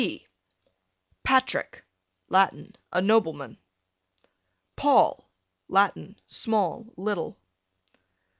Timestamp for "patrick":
1.23-1.85